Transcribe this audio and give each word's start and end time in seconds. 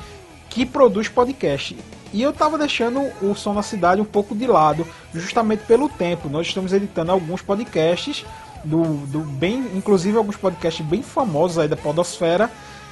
que 0.50 0.66
produz 0.66 1.08
podcast. 1.08 1.78
E 2.14 2.22
eu 2.22 2.30
estava 2.30 2.58
deixando 2.58 3.02
o 3.22 3.36
som 3.36 3.54
da 3.54 3.62
cidade 3.62 4.02
um 4.02 4.06
pouco 4.06 4.36
de 4.36 4.48
lado, 4.48 4.88
justamente 5.14 5.66
pelo 5.66 5.90
tempo. 5.90 6.30
Nós 6.30 6.48
estamos 6.48 6.72
editando 6.72 7.12
alguns 7.12 7.42
podcasts 7.42 8.26
do, 8.64 8.84
do 9.08 9.20
bem, 9.20 9.72
inclusive 9.76 10.18
alguns 10.18 10.38
podcasts 10.38 10.86
bem 10.86 11.04
famosos 11.04 11.58
aí 11.58 11.68
da 11.68 11.76
Podosfera 11.76 12.50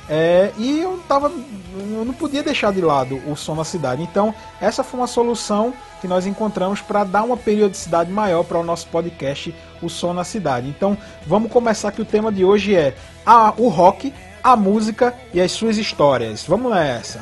é, 0.09 0.52
e 0.58 0.81
eu, 0.81 1.00
tava, 1.08 1.31
eu 1.75 2.06
não 2.06 2.14
podia 2.14 2.44
deixar 2.44 2.74
de 2.74 2.81
lado 2.81 3.22
o 3.28 3.36
som 3.36 3.56
na 3.56 3.64
cidade. 3.64 4.02
Então, 4.02 4.34
essa 4.59 4.84
foi 4.84 5.00
uma 5.00 5.08
solução 5.08 5.74
que 6.02 6.08
nós 6.08 6.25
encontramos 6.25 6.81
para 6.81 7.03
dar 7.03 7.24
uma 7.24 7.38
periodicidade 7.38 8.12
maior 8.12 8.44
para 8.44 8.58
o 8.59 8.64
nosso 8.64 8.88
podcast, 8.88 9.56
O 9.81 9.90
Som 9.90 10.14
na 10.14 10.24
Cidade. 10.24 10.68
Então, 10.68 10.97
vamos 11.25 11.52
começar 11.52 11.91
que 11.91 12.02
o 12.02 12.06
tema 12.06 12.31
de 12.31 12.44
hoje 12.44 12.75
é 12.75 12.94
a, 13.25 13.53
o 13.58 13.69
rock, 13.69 14.14
a 14.44 14.56
música 14.56 15.16
e 15.34 15.40
as 15.40 15.52
suas 15.52 15.78
histórias. 15.78 16.44
Vamos 16.46 16.72
nessa! 16.72 17.22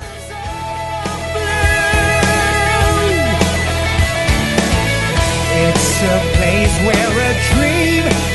It's 5.54 6.04
a 6.04 6.20
place 6.38 6.76
where 6.88 7.20
a 7.22 7.34
dream 7.54 8.31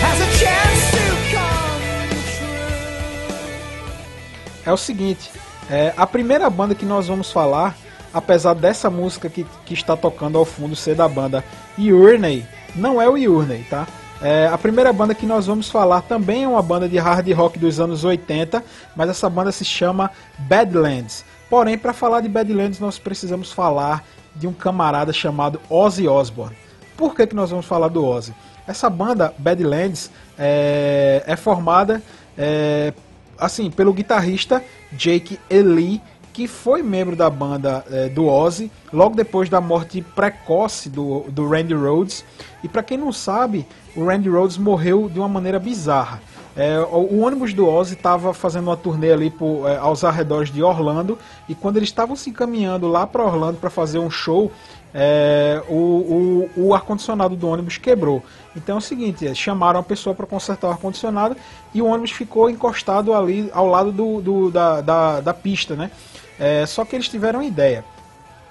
é 4.66 4.72
o 4.72 4.76
seguinte: 4.76 5.30
é, 5.70 5.94
a 5.96 6.06
primeira 6.06 6.50
banda 6.50 6.74
que 6.74 6.84
nós 6.84 7.06
vamos 7.06 7.30
falar, 7.30 7.76
apesar 8.12 8.54
dessa 8.54 8.90
música 8.90 9.30
que, 9.30 9.44
que 9.64 9.72
está 9.72 9.96
tocando 9.96 10.36
ao 10.36 10.44
fundo 10.44 10.76
ser 10.76 10.94
da 10.96 11.08
banda 11.08 11.42
Urney, 11.78 12.44
não 12.74 13.00
é 13.00 13.08
o 13.08 13.14
Urney, 13.14 13.64
tá? 13.70 13.86
É, 14.20 14.48
a 14.50 14.56
primeira 14.56 14.92
banda 14.92 15.14
que 15.14 15.26
nós 15.26 15.46
vamos 15.46 15.68
falar 15.68 16.00
também 16.02 16.44
é 16.44 16.48
uma 16.48 16.62
banda 16.62 16.88
de 16.88 16.96
hard 16.98 17.30
rock 17.32 17.58
dos 17.58 17.78
anos 17.78 18.02
80, 18.02 18.64
mas 18.94 19.10
essa 19.10 19.28
banda 19.28 19.52
se 19.52 19.64
chama 19.64 20.10
Badlands. 20.38 21.24
Porém, 21.50 21.76
para 21.76 21.92
falar 21.92 22.22
de 22.22 22.28
Badlands, 22.28 22.80
nós 22.80 22.98
precisamos 22.98 23.52
falar 23.52 24.04
de 24.34 24.46
um 24.46 24.52
camarada 24.52 25.12
chamado 25.12 25.60
Ozzy 25.68 26.08
Osbourne. 26.08 26.56
Por 26.96 27.14
que, 27.14 27.26
que 27.26 27.34
nós 27.34 27.50
vamos 27.50 27.66
falar 27.66 27.88
do 27.88 28.04
Ozzy? 28.04 28.34
Essa 28.66 28.88
banda, 28.88 29.34
Badlands, 29.38 30.10
é, 30.38 31.22
é 31.26 31.36
formada 31.36 32.02
é, 32.36 32.92
assim, 33.38 33.70
pelo 33.70 33.92
guitarrista 33.92 34.62
Jake 34.92 35.38
Lee, 35.50 36.00
que 36.32 36.46
foi 36.46 36.82
membro 36.82 37.16
da 37.16 37.30
banda 37.30 37.82
é, 37.90 38.08
do 38.10 38.26
Ozzy, 38.26 38.70
logo 38.92 39.16
depois 39.16 39.48
da 39.48 39.58
morte 39.58 40.02
precoce 40.02 40.90
do, 40.90 41.24
do 41.30 41.48
Randy 41.48 41.72
Rhodes. 41.72 42.24
E 42.62 42.68
para 42.68 42.82
quem 42.82 42.98
não 42.98 43.10
sabe, 43.10 43.66
o 43.96 44.04
Randy 44.04 44.28
Rhodes 44.28 44.58
morreu 44.58 45.08
de 45.08 45.18
uma 45.18 45.28
maneira 45.28 45.58
bizarra. 45.58 46.20
É, 46.54 46.78
o, 46.78 47.14
o, 47.14 47.20
ônibus 47.20 47.52
do 47.52 47.66
Ozzy 47.66 47.94
estava 47.94 48.32
fazendo 48.34 48.68
uma 48.68 48.76
turnê 48.76 49.12
ali 49.12 49.30
por, 49.30 49.66
é, 49.66 49.76
aos 49.76 50.04
arredores 50.04 50.50
de 50.50 50.62
Orlando, 50.62 51.18
e 51.48 51.54
quando 51.54 51.76
eles 51.78 51.88
estavam 51.88 52.16
se 52.16 52.30
encaminhando 52.30 52.86
lá 52.88 53.06
para 53.06 53.24
Orlando 53.24 53.58
para 53.58 53.70
fazer 53.70 53.98
um 53.98 54.10
show, 54.10 54.50
é, 54.92 55.62
o, 55.68 55.74
o, 55.74 56.50
o 56.56 56.74
ar-condicionado 56.74 57.36
do 57.36 57.46
ônibus 57.46 57.76
quebrou. 57.76 58.22
Então 58.56 58.76
é 58.76 58.78
o 58.78 58.82
seguinte, 58.82 59.32
chamaram 59.34 59.78
a 59.78 59.82
pessoa 59.82 60.14
para 60.14 60.26
consertar 60.26 60.68
o 60.68 60.70
ar-condicionado 60.70 61.36
e 61.74 61.82
o 61.82 61.86
ônibus 61.86 62.12
ficou 62.12 62.48
encostado 62.48 63.12
ali 63.12 63.50
ao 63.52 63.66
lado 63.66 63.92
do, 63.92 64.20
do 64.22 64.50
da, 64.50 64.80
da, 64.80 65.20
da, 65.20 65.34
pista, 65.34 65.76
né? 65.76 65.90
É, 66.38 66.64
só 66.64 66.84
que 66.84 66.96
eles 66.96 67.08
tiveram 67.08 67.40
uma 67.40 67.46
ideia. 67.46 67.84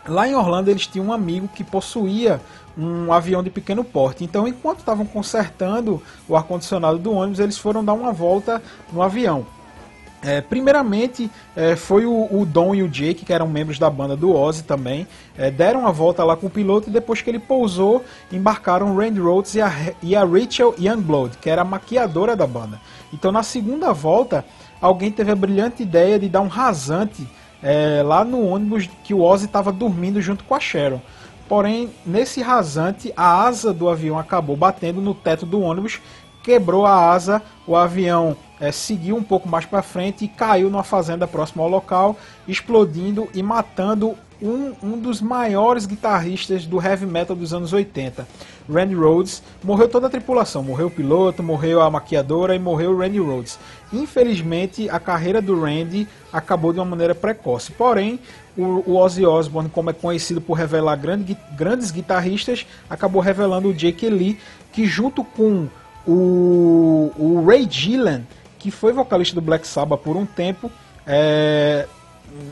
Lá 0.07 0.27
em 0.27 0.35
Orlando 0.35 0.69
eles 0.69 0.85
tinham 0.85 1.07
um 1.07 1.13
amigo 1.13 1.47
que 1.47 1.63
possuía 1.63 2.39
um 2.77 3.11
avião 3.11 3.41
de 3.41 3.49
pequeno 3.49 3.83
porte. 3.83 4.23
Então, 4.23 4.47
enquanto 4.47 4.79
estavam 4.79 5.05
consertando 5.05 6.01
o 6.27 6.35
ar-condicionado 6.35 6.99
do 6.99 7.11
ônibus, 7.11 7.39
eles 7.39 7.57
foram 7.57 7.83
dar 7.83 7.93
uma 7.93 8.11
volta 8.11 8.61
no 8.91 9.01
avião. 9.01 9.45
É, 10.25 10.41
primeiramente, 10.41 11.29
é, 11.55 11.75
foi 11.75 12.03
o, 12.07 12.27
o, 12.31 12.47
Don 12.47 12.73
e 12.73 12.81
o 12.81 12.89
Jake, 12.89 13.23
que 13.23 13.31
eram 13.31 13.47
membros 13.47 13.77
da 13.77 13.91
banda 13.91 14.17
do 14.17 14.35
Ozzy 14.35 14.63
também, 14.63 15.07
é, 15.37 15.51
deram 15.51 15.81
uma 15.81 15.91
volta 15.91 16.23
lá 16.23 16.35
com 16.35 16.47
o 16.47 16.49
piloto 16.49 16.89
e 16.89 16.91
depois 16.91 17.21
que 17.21 17.29
ele 17.29 17.37
pousou, 17.37 18.03
embarcaram 18.31 18.95
Randy 18.95 19.19
Rhoads 19.19 19.53
e 19.53 19.61
a, 19.61 19.71
e 20.01 20.15
a 20.15 20.25
Rachel 20.25 20.73
Youngblood, 20.79 21.37
que 21.37 21.47
era 21.47 21.61
a 21.61 21.65
maquiadora 21.65 22.35
da 22.35 22.47
banda. 22.47 22.81
Então, 23.13 23.31
na 23.31 23.43
segunda 23.43 23.93
volta, 23.93 24.43
alguém 24.81 25.11
teve 25.11 25.31
a 25.31 25.35
brilhante 25.35 25.83
ideia 25.83 26.17
de 26.17 26.27
dar 26.27 26.41
um 26.41 26.47
rasante 26.47 27.27
é, 27.61 28.01
lá 28.03 28.25
no 28.25 28.47
ônibus 28.47 28.89
que 29.03 29.13
o 29.13 29.21
Ozzy 29.21 29.45
estava 29.45 29.71
dormindo 29.71 30.19
junto 30.21 30.43
com 30.43 30.55
a 30.55 30.59
Sharon. 30.59 31.01
Porém, 31.47 31.91
nesse 32.03 32.41
rasante, 32.41 33.13
a 33.15 33.43
asa 33.43 33.71
do 33.71 33.87
avião 33.87 34.17
acabou 34.17 34.55
batendo 34.55 34.99
no 34.99 35.13
teto 35.13 35.45
do 35.45 35.61
ônibus, 35.61 36.01
quebrou 36.45 36.85
a 36.85 37.09
asa, 37.11 37.41
o 37.65 37.75
avião 37.75 38.37
é, 38.59 38.71
seguiu 38.71 39.15
um 39.15 39.23
pouco 39.23 39.49
mais 39.49 39.65
para 39.65 39.81
frente 39.81 40.23
e 40.23 40.27
caiu 40.27 40.69
numa 40.69 40.83
fazenda 40.83 41.27
próxima 41.27 41.63
ao 41.63 41.69
local, 41.69 42.15
explodindo 42.47 43.27
e 43.33 43.41
matando 43.41 44.15
um, 44.39 44.73
um 44.83 44.99
dos 44.99 45.21
maiores 45.21 45.87
guitarristas 45.87 46.67
do 46.67 46.79
heavy 46.79 47.07
metal 47.07 47.35
dos 47.35 47.51
anos 47.51 47.73
80, 47.73 48.27
Randy 48.71 48.93
Rhodes. 48.93 49.41
Morreu 49.63 49.87
toda 49.87 50.05
a 50.05 50.09
tripulação, 50.09 50.61
morreu 50.61 50.85
o 50.85 50.91
piloto, 50.91 51.41
morreu 51.41 51.81
a 51.81 51.89
maquiadora 51.89 52.55
e 52.55 52.59
morreu 52.59 52.91
o 52.91 52.97
Randy 52.99 53.19
Rhodes. 53.19 53.57
Infelizmente, 53.91 54.87
a 54.87 54.99
carreira 54.99 55.41
do 55.41 55.59
Randy 55.59 56.07
acabou 56.31 56.71
de 56.71 56.77
uma 56.79 56.85
maneira 56.85 57.15
precoce. 57.15 57.71
Porém, 57.71 58.19
o, 58.55 58.83
o 58.91 58.97
Ozzy 58.97 59.25
Osbourne, 59.25 59.69
como 59.69 59.89
é 59.89 59.93
conhecido 59.93 60.39
por 60.39 60.53
revelar 60.53 60.95
grande, 60.95 61.35
grandes 61.57 61.89
guitarristas, 61.89 62.67
acabou 62.87 63.21
revelando 63.21 63.69
o 63.69 63.73
Jake 63.73 64.07
Lee, 64.07 64.37
que 64.71 64.85
junto 64.85 65.23
com 65.23 65.67
o, 66.07 67.11
o 67.17 67.45
Ray 67.45 67.67
Gillan 67.69 68.23
que 68.65 68.71
foi 68.71 68.91
vocalista 68.91 69.35
do 69.35 69.41
Black 69.41 69.67
Sabbath 69.67 70.01
por 70.01 70.17
um 70.17 70.25
tempo, 70.25 70.71
é, 71.05 71.85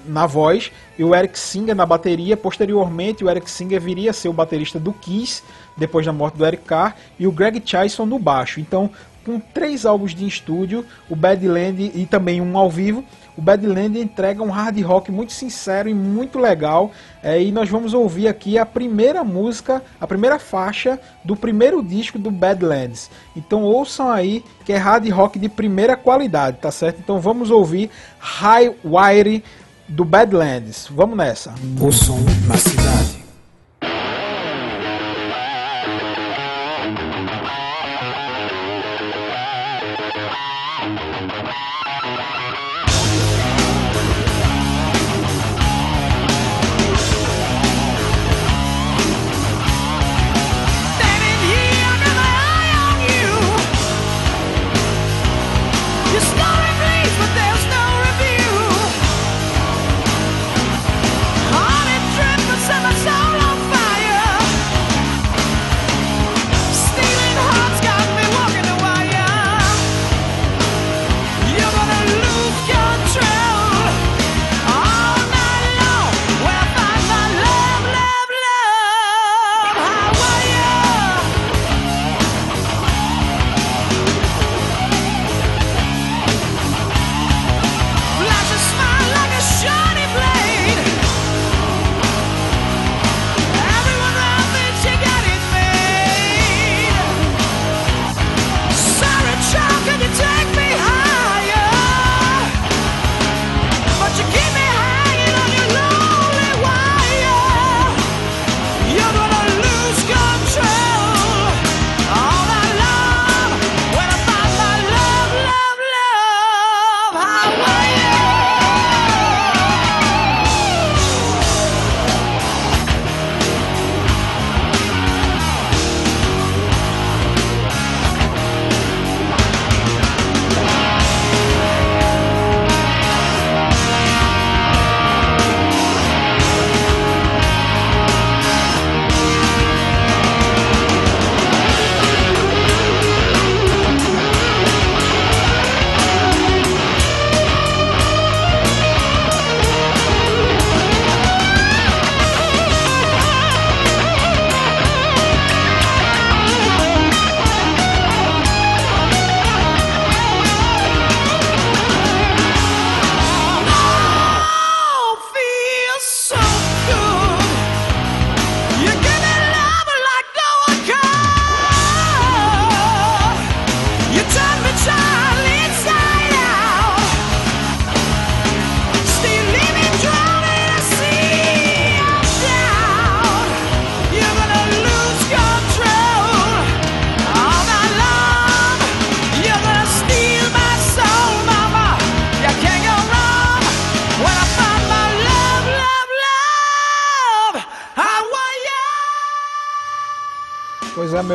na 0.06 0.28
voz, 0.28 0.72
e 0.96 1.04
o 1.04 1.16
Eric 1.16 1.40
Singer 1.40 1.74
na 1.74 1.88
bateria. 1.88 2.38
Posteriormente, 2.38 3.24
o 3.24 3.30
Eric 3.32 3.50
Singer 3.50 3.82
viria 3.82 4.12
a 4.12 4.14
ser 4.14 4.30
o 4.30 4.34
baterista 4.34 4.80
do 4.80 4.94
Kiss, 4.94 5.42
depois 5.76 6.06
da 6.06 6.14
morte 6.14 6.38
do 6.38 6.46
Eric 6.46 6.66
Carr, 6.66 6.96
e 7.18 7.26
o 7.26 7.32
Greg 7.32 7.64
Chaison 7.66 8.06
no 8.06 8.20
baixo. 8.20 8.60
Então, 8.60 8.92
com 9.26 9.40
três 9.40 9.88
álbuns 9.88 10.14
de 10.14 10.28
estúdio, 10.28 10.86
o 11.10 11.16
Badland 11.16 11.92
e 11.96 12.06
também 12.06 12.40
um 12.40 12.56
ao 12.60 12.70
vivo, 12.70 13.04
o 13.38 13.42
Badland 13.42 14.00
entrega 14.00 14.44
um 14.44 14.50
hard 14.50 14.80
rock 14.82 15.12
muito 15.12 15.34
sincero 15.34 15.90
e 15.90 15.94
muito 15.94 16.40
legal. 16.40 16.92
É, 17.22 17.42
e 17.42 17.52
nós 17.52 17.70
vamos 17.70 17.94
ouvir 17.94 18.28
aqui 18.28 18.58
a 18.58 18.66
primeira 18.66 19.24
música, 19.24 19.82
a 20.00 20.06
primeira 20.06 20.38
faixa 20.38 21.00
do 21.24 21.36
primeiro 21.36 21.82
disco 21.82 22.20
do 22.20 22.30
Badlands. 22.30 23.10
Então 23.36 23.64
ouçam 23.64 24.12
aí 24.12 24.44
que 24.66 24.74
é 24.74 24.78
hard 24.78 25.10
rock 25.10 25.40
de 25.40 25.50
primeira 25.50 25.96
qualidade, 25.96 26.58
tá 26.62 26.72
certo? 26.72 27.00
Então 27.00 27.20
vamos 27.20 27.50
ouvir 27.50 27.90
High 28.20 28.76
Wire 28.84 29.44
do 29.88 30.06
Badlands. 30.06 30.88
Vamos 30.92 31.18
nessa. 31.18 31.54
O 31.80 31.92
som 31.92 32.20
na 32.48 32.58
cidade. 32.58 33.23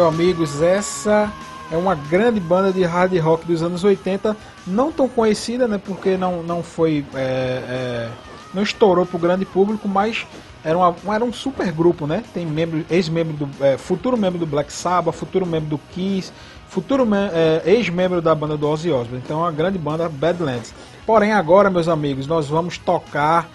Amigos, 0.08 0.62
essa 0.62 1.32
é 1.70 1.76
uma 1.76 1.94
grande 1.94 2.40
banda 2.40 2.72
de 2.72 2.82
hard 2.82 3.16
rock 3.18 3.46
dos 3.46 3.62
anos 3.62 3.84
80, 3.84 4.36
não 4.66 4.90
tão 4.90 5.08
conhecida, 5.08 5.68
né, 5.68 5.78
porque 5.82 6.16
não, 6.16 6.42
não 6.42 6.62
foi, 6.62 7.04
é, 7.14 7.18
é, 7.20 8.08
não 8.54 8.62
estourou 8.62 9.04
para 9.04 9.16
o 9.16 9.20
grande 9.20 9.44
público, 9.44 9.86
mas 9.86 10.26
era, 10.64 10.76
uma, 10.76 10.94
era 11.14 11.24
um 11.24 11.32
super 11.32 11.70
grupo, 11.70 12.06
né? 12.06 12.24
Tem 12.34 12.44
membro, 12.44 12.84
ex-membro 12.90 13.46
do, 13.46 13.64
é, 13.64 13.78
futuro 13.78 14.16
membro 14.16 14.38
do 14.38 14.46
Black 14.46 14.72
Sabbath, 14.72 15.14
futuro 15.14 15.46
membro 15.46 15.70
do 15.70 15.78
Kiss, 15.92 16.32
futuro 16.68 17.06
é, 17.14 17.62
ex-membro 17.64 18.20
da 18.20 18.34
banda 18.34 18.56
do 18.56 18.68
Ozzy 18.68 18.90
Osbourne. 18.90 19.22
Então, 19.24 19.40
é 19.40 19.42
uma 19.44 19.52
grande 19.52 19.78
banda 19.78 20.08
Badlands. 20.08 20.74
Porém, 21.06 21.32
agora, 21.32 21.70
meus 21.70 21.88
amigos, 21.88 22.26
nós 22.26 22.48
vamos 22.48 22.76
tocar 22.76 23.48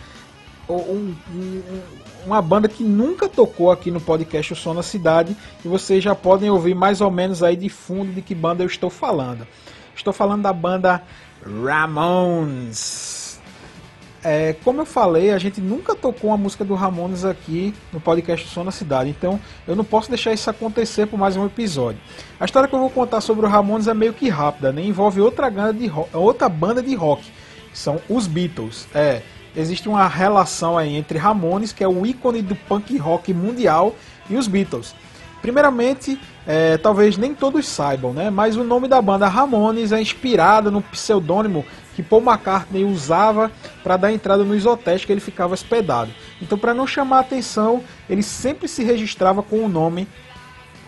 um, 0.68 1.13
um, 1.36 1.82
uma 2.25 2.42
banda 2.42 2.68
que 2.68 2.84
nunca 2.84 3.27
tocou 3.27 3.72
aqui 3.72 3.92
no 3.92 4.00
podcast 4.00 4.53
O 4.53 4.56
Som 4.56 4.74
na 4.74 4.84
Cidade 4.84 5.36
e 5.63 5.68
vocês 5.68 6.03
já 6.03 6.15
podem 6.15 6.50
ouvir 6.50 6.74
mais 6.74 7.01
ou 7.01 7.12
menos 7.12 7.44
aí 7.44 7.56
de 7.56 7.70
fundo 7.70 8.12
de 8.12 8.22
que 8.22 8.34
banda 8.34 8.63
eu 8.63 8.68
estou 8.68 8.89
falando. 8.89 9.48
Estou 9.96 10.13
falando 10.13 10.42
da 10.42 10.53
banda 10.53 11.03
Ramones. 11.46 13.24
É, 14.24 14.56
como 14.63 14.80
eu 14.80 14.86
falei, 14.86 15.32
a 15.32 15.38
gente 15.38 15.60
nunca 15.60 15.94
tocou 15.94 16.30
uma 16.30 16.38
música 16.38 16.63
do 16.63 16.75
Ramones 16.75 17.25
aqui 17.25 17.75
no 17.92 18.00
podcast 18.00 18.48
Som 18.48 18.63
na 18.63 18.72
Cidade, 18.72 19.10
então 19.10 19.38
eu 19.68 19.75
não 19.75 19.84
posso 19.84 20.08
deixar 20.08 20.32
isso 20.32 20.50
acontecer 20.50 21.08
por 21.08 21.20
mais 21.20 21.36
um 21.36 21.46
episódio. 21.46 22.00
A 22.39 22.46
história 22.46 22.70
que 22.70 22.74
eu 22.74 22.80
vou 22.80 22.89
contar 22.89 23.20
sobre 23.20 23.46
o 23.46 23.50
Ramones 23.50 23.88
é 23.88 23.94
meio 23.94 24.13
que 24.13 24.30
rápida, 24.30 24.72
né? 24.72 24.82
envolve 24.82 25.20
outra, 25.20 25.51
banda 25.51 25.74
de 25.74 25.92
outra 26.13 26.48
banda 26.48 26.82
de 26.82 26.96
rock, 26.96 27.30
são 27.74 28.00
os 28.08 28.25
Beatles. 28.25 28.88
É, 28.96 29.22
existe 29.55 29.88
uma 29.88 30.07
relação 30.07 30.77
aí 30.77 30.95
entre 30.95 31.17
Ramones, 31.17 31.72
que 31.72 31.83
é 31.83 31.88
o 31.88 32.05
ícone 32.05 32.41
do 32.41 32.55
punk 32.55 32.98
rock 32.98 33.33
mundial, 33.33 33.95
e 34.29 34.36
os 34.36 34.48
Beatles. 34.48 34.95
Primeiramente, 35.41 36.17
é, 36.48 36.77
talvez 36.77 37.17
nem 37.17 37.36
todos 37.36 37.67
saibam, 37.67 38.13
né? 38.13 38.29
Mas 38.29 38.55
o 38.55 38.63
nome 38.63 38.88
da 38.88 39.01
banda 39.01 39.27
Ramones 39.27 39.91
é 39.91 40.01
inspirado 40.01 40.72
no 40.72 40.81
pseudônimo 40.81 41.65
que 41.95 42.01
Paul 42.01 42.22
McCartney 42.22 42.86
usava 42.86 43.51
para 43.83 43.98
dar 43.98 44.12
entrada 44.12 44.43
nos 44.43 44.65
hotéis 44.65 45.03
que 45.03 45.12
ele 45.12 45.19
ficava 45.19 45.53
hospedado. 45.53 46.12
Então, 46.41 46.57
para 46.57 46.74
não 46.74 46.88
chamar 46.88 47.19
atenção, 47.19 47.83
ele 48.10 48.24
sempre 48.24 48.67
se 48.67 48.83
registrava 48.83 49.43
com 49.43 49.65
o 49.65 49.69
nome 49.69 50.07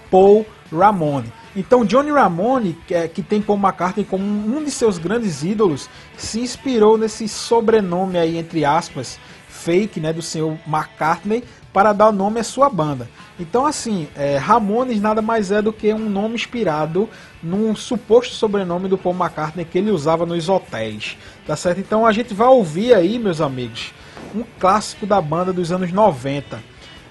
Paul 0.10 0.46
Ramone. 0.72 1.32
Então 1.56 1.86
Johnny 1.86 2.12
Ramone, 2.12 2.78
que, 2.86 2.94
é, 2.94 3.08
que 3.08 3.24
tem 3.24 3.42
Paul 3.42 3.58
McCartney 3.58 4.06
como 4.06 4.24
um 4.26 4.64
de 4.64 4.72
seus 4.72 4.98
grandes 4.98 5.44
ídolos, 5.44 5.90
se 6.18 6.40
inspirou 6.42 6.98
nesse 6.98 7.28
sobrenome 7.30 8.18
aí, 8.18 8.38
entre 8.38 8.66
aspas, 8.66 9.18
fake, 9.48 10.00
né, 10.00 10.12
do 10.12 10.22
senhor 10.22 10.58
McCartney, 10.68 11.44
para 11.72 11.94
dar 11.94 12.10
o 12.10 12.12
nome 12.12 12.40
à 12.40 12.44
sua 12.44 12.70
banda. 12.70 13.10
Então, 13.40 13.66
assim, 13.66 14.08
é, 14.16 14.38
Ramones 14.38 15.02
nada 15.02 15.22
mais 15.22 15.52
é 15.52 15.62
do 15.62 15.74
que 15.74 15.94
um 15.94 16.10
nome 16.10 16.36
inspirado 16.36 17.10
num 17.42 17.76
suposto 17.76 18.34
sobrenome 18.34 18.88
do 18.88 18.98
Paul 18.98 19.16
McCartney 19.16 19.66
que 19.66 19.78
ele 19.78 19.92
usava 19.92 20.26
nos 20.26 20.48
hotéis, 20.48 21.18
tá 21.46 21.56
certo? 21.56 21.80
Então 21.80 22.06
a 22.06 22.12
gente 22.12 22.34
vai 22.34 22.48
ouvir 22.48 22.94
aí, 22.94 23.18
meus 23.18 23.42
amigos, 23.42 23.94
um 24.34 24.44
clássico 24.60 25.06
da 25.06 25.20
banda 25.20 25.52
dos 25.52 25.72
anos 25.72 25.92
90. 25.92 26.62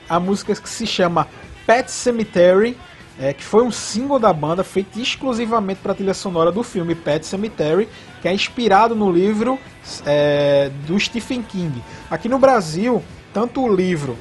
A 0.09 0.21
música 0.21 0.55
que 0.55 0.69
se 0.69 0.87
chama 0.87 1.29
Pet 1.67 1.91
Cemetery 1.91 2.77
é, 3.19 3.33
que 3.33 3.45
foi 3.45 3.63
um 3.63 3.71
single 3.71 4.19
da 4.19 4.33
banda 4.33 4.65
feito 4.65 5.01
exclusivamente 5.01 5.81
para 5.81 5.93
a 5.93 5.95
trilha 5.95 6.15
sonora 6.15 6.51
do 6.51 6.63
filme 6.63 6.95
Pet 6.95 7.27
Cemetery, 7.27 7.89
que 8.21 8.29
é 8.29 8.35
inspirado 8.35 8.95
no 8.95 9.11
livro 9.11 9.59
é, 10.05 10.71
do 10.87 10.99
Stephen 10.99 11.43
King. 11.43 11.83
Aqui 12.11 12.29
no 12.29 12.39
Brasil, 12.39 13.03
tanto 13.33 13.63
o 13.63 13.75
livro 13.75 14.17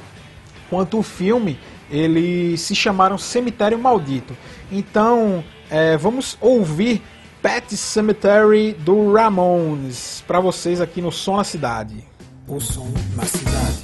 quanto 0.70 0.98
o 0.98 1.02
filme 1.02 1.58
eles 1.90 2.60
se 2.60 2.74
chamaram 2.74 3.18
Cemitério 3.18 3.78
Maldito. 3.78 4.36
Então, 4.70 5.44
é, 5.70 5.96
vamos 5.96 6.36
ouvir 6.40 7.02
Pet 7.42 7.76
Cemetery 7.76 8.72
do 8.72 9.12
Ramones 9.12 10.24
para 10.26 10.40
vocês 10.40 10.80
aqui 10.80 11.02
no 11.02 11.12
Som 11.12 11.36
na 11.36 11.44
Cidade. 11.44 12.04
O 12.48 12.60
som 12.60 12.90
na 13.16 13.24
cidade. 13.24 13.83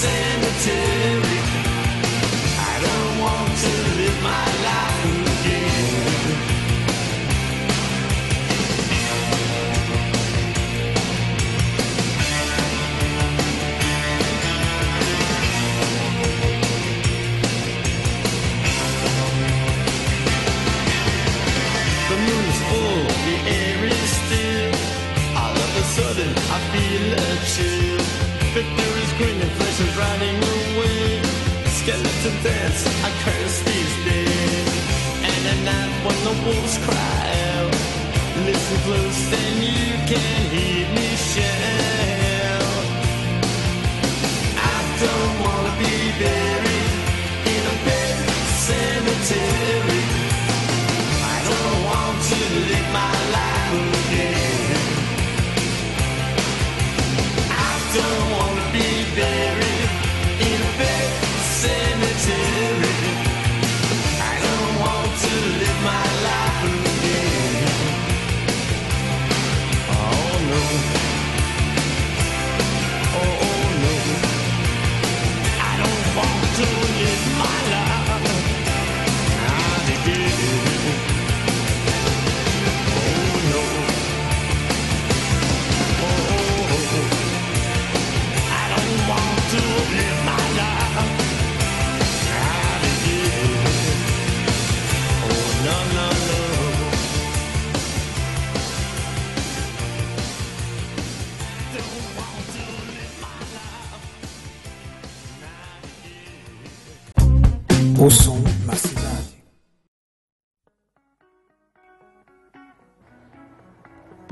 Cemetery. 0.00 0.99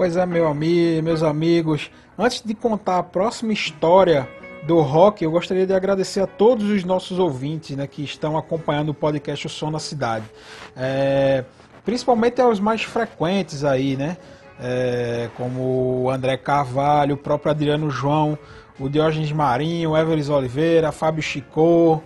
Pois 0.09 0.17
é, 0.17 0.25
meu 0.25 0.49
amigo, 0.49 1.03
meus 1.03 1.23
amigos. 1.23 1.91
Antes 2.19 2.43
de 2.43 2.55
contar 2.55 2.97
a 2.97 3.03
próxima 3.03 3.53
história 3.53 4.27
do 4.62 4.81
rock, 4.81 5.23
eu 5.23 5.31
gostaria 5.31 5.67
de 5.67 5.75
agradecer 5.75 6.21
a 6.21 6.27
todos 6.27 6.65
os 6.71 6.83
nossos 6.83 7.19
ouvintes 7.19 7.77
né, 7.77 7.87
que 7.87 8.03
estão 8.03 8.38
acompanhando 8.38 8.88
o 8.88 8.95
podcast 8.95 9.47
O 9.47 9.50
Som 9.50 9.71
na 9.71 9.79
Cidade. 9.79 10.25
É, 10.75 11.45
principalmente 11.85 12.41
aos 12.41 12.59
mais 12.59 12.83
frequentes 12.85 13.65
aí, 13.65 13.99
né? 13.99 14.17
É, 14.59 15.29
como 15.37 16.05
o 16.05 16.11
André 16.11 16.38
Carvalho, 16.38 17.15
o 17.15 17.19
próprio 17.19 17.50
Adriano 17.50 17.91
João, 17.91 18.38
o 18.81 18.88
Diógenes 18.88 19.31
Marinho, 19.31 19.91
o 19.91 19.97
Everest 19.99 20.33
Oliveira, 20.33 20.91
Fábio 20.91 21.23
Chicô. 21.23 22.00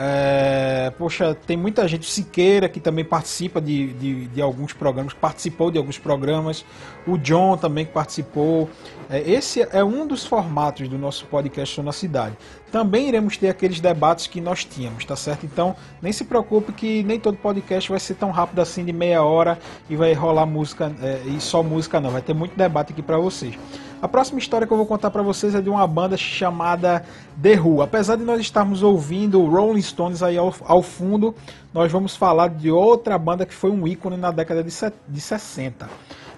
É, 0.00 0.92
poxa, 0.96 1.34
tem 1.34 1.56
muita 1.56 1.88
gente, 1.88 2.08
Siqueira, 2.08 2.68
que 2.68 2.78
também 2.78 3.04
participa 3.04 3.60
de, 3.60 3.92
de, 3.94 4.26
de 4.28 4.40
alguns 4.40 4.72
programas, 4.72 5.12
participou 5.12 5.72
de 5.72 5.78
alguns 5.78 5.98
programas, 5.98 6.64
o 7.04 7.18
John 7.18 7.56
também 7.56 7.84
participou. 7.84 8.70
É, 9.10 9.18
esse 9.28 9.60
é 9.72 9.82
um 9.82 10.06
dos 10.06 10.24
formatos 10.24 10.88
do 10.88 10.96
nosso 10.96 11.26
podcast 11.26 11.82
na 11.82 11.90
Cidade. 11.90 12.36
Também 12.70 13.08
iremos 13.08 13.36
ter 13.36 13.48
aqueles 13.48 13.80
debates 13.80 14.28
que 14.28 14.40
nós 14.40 14.64
tínhamos, 14.64 15.04
tá 15.04 15.16
certo? 15.16 15.44
Então, 15.44 15.74
nem 16.00 16.12
se 16.12 16.24
preocupe 16.24 16.72
que 16.72 17.02
nem 17.02 17.18
todo 17.18 17.36
podcast 17.36 17.90
vai 17.90 17.98
ser 17.98 18.14
tão 18.14 18.30
rápido 18.30 18.60
assim 18.60 18.84
de 18.84 18.92
meia 18.92 19.24
hora 19.24 19.58
e 19.90 19.96
vai 19.96 20.12
rolar 20.12 20.46
música 20.46 20.92
é, 21.02 21.22
e 21.26 21.40
só 21.40 21.60
música 21.60 22.00
não, 22.00 22.10
vai 22.10 22.22
ter 22.22 22.34
muito 22.34 22.56
debate 22.56 22.92
aqui 22.92 23.02
para 23.02 23.18
vocês. 23.18 23.58
A 24.00 24.06
próxima 24.06 24.38
história 24.38 24.64
que 24.64 24.72
eu 24.72 24.76
vou 24.76 24.86
contar 24.86 25.10
para 25.10 25.22
vocês 25.22 25.56
é 25.56 25.60
de 25.60 25.68
uma 25.68 25.84
banda 25.84 26.16
chamada 26.16 27.04
The 27.42 27.58
Who. 27.58 27.82
Apesar 27.82 28.14
de 28.14 28.22
nós 28.22 28.40
estarmos 28.40 28.80
ouvindo 28.80 29.44
Rolling 29.44 29.82
Stones 29.82 30.22
aí 30.22 30.38
ao, 30.38 30.54
ao 30.66 30.82
fundo, 30.82 31.34
nós 31.74 31.90
vamos 31.90 32.14
falar 32.14 32.48
de 32.48 32.70
outra 32.70 33.18
banda 33.18 33.44
que 33.44 33.52
foi 33.52 33.72
um 33.72 33.88
ícone 33.88 34.16
na 34.16 34.30
década 34.30 34.62
de, 34.62 34.72
de 35.08 35.20
60. 35.20 35.90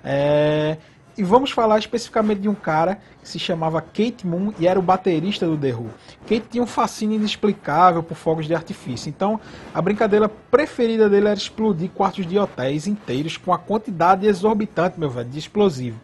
É, 0.03 0.79
E 1.19 1.23
vamos 1.23 1.51
falar 1.51 1.79
especificamente 1.79 2.41
de 2.41 2.49
um 2.49 2.55
cara 2.55 2.99
que 3.21 3.29
se 3.29 3.39
chamava 3.39 3.83
Kate 3.83 4.27
Moon 4.27 4.55
e 4.59 4.67
era 4.67 4.79
o 4.79 4.83
baterista 4.83 5.45
do 5.45 5.59
The 5.59 5.75
Who. 5.75 5.91
Kate 6.23 6.47
tinha 6.51 6.63
um 6.63 6.67
fascínio 6.67 7.17
inexplicável 7.17 8.03
por 8.03 8.17
fogos 8.17 8.47
de 8.47 8.55
artifício. 8.55 9.11
Então, 9.11 9.39
a 9.75 9.83
brincadeira 9.83 10.31
preferida 10.31 11.11
dele 11.11 11.27
era 11.27 11.37
explodir 11.37 11.91
quartos 11.91 12.27
de 12.27 12.39
hotéis 12.39 12.87
inteiros 12.87 13.37
com 13.37 13.53
a 13.53 13.59
quantidade 13.59 14.27
exorbitante, 14.27 14.99
meu 14.99 15.11
velho, 15.11 15.29
de 15.29 15.39
explosivo. 15.39 16.01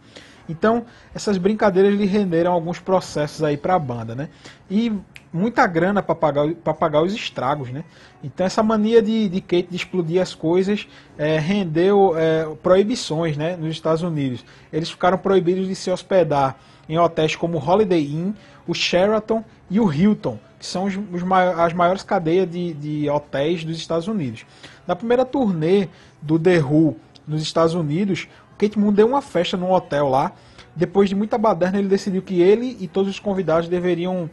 Então, 0.48 0.84
essas 1.14 1.38
brincadeiras 1.38 1.94
lhe 1.94 2.06
renderam 2.06 2.52
alguns 2.52 2.78
processos 2.78 3.42
aí 3.42 3.56
para 3.56 3.74
a 3.74 3.78
banda, 3.78 4.14
né? 4.14 4.28
E 4.70 4.92
muita 5.32 5.66
grana 5.66 6.02
para 6.02 6.14
pagar, 6.14 6.54
pagar 6.78 7.02
os 7.02 7.12
estragos, 7.12 7.70
né? 7.70 7.84
Então, 8.22 8.46
essa 8.46 8.62
mania 8.62 9.02
de, 9.02 9.28
de 9.28 9.40
Kate 9.40 9.68
de 9.70 9.76
explodir 9.76 10.20
as 10.20 10.34
coisas 10.34 10.88
é, 11.18 11.38
rendeu 11.38 12.14
é, 12.16 12.46
proibições, 12.62 13.36
né? 13.36 13.56
Nos 13.56 13.70
Estados 13.70 14.02
Unidos. 14.02 14.44
Eles 14.72 14.90
ficaram 14.90 15.18
proibidos 15.18 15.68
de 15.68 15.74
se 15.74 15.90
hospedar 15.90 16.56
em 16.88 16.98
hotéis 16.98 17.34
como 17.34 17.58
o 17.58 17.64
Holiday 17.64 18.04
Inn, 18.04 18.32
o 18.66 18.74
Sheraton 18.74 19.44
e 19.70 19.80
o 19.80 19.92
Hilton, 19.92 20.38
que 20.58 20.66
são 20.66 20.84
os, 20.84 20.94
os 20.94 21.22
as 21.58 21.72
maiores 21.72 22.02
cadeias 22.02 22.48
de, 22.48 22.72
de 22.74 23.10
hotéis 23.10 23.64
dos 23.64 23.76
Estados 23.76 24.08
Unidos. 24.08 24.46
Na 24.86 24.94
primeira 24.94 25.24
turnê 25.24 25.88
do 26.22 26.38
The 26.38 26.60
Who 26.60 26.96
nos 27.26 27.42
Estados 27.42 27.74
Unidos, 27.74 28.28
Kate 28.58 28.78
Moon 28.78 28.92
deu 28.92 29.06
uma 29.06 29.22
festa 29.22 29.56
num 29.56 29.70
hotel 29.70 30.08
lá. 30.08 30.32
Depois 30.74 31.08
de 31.08 31.14
muita 31.14 31.38
baderna, 31.38 31.78
ele 31.78 31.88
decidiu 31.88 32.22
que 32.22 32.40
ele 32.40 32.76
e 32.80 32.86
todos 32.86 33.10
os 33.10 33.18
convidados 33.18 33.68
deveriam 33.68 34.28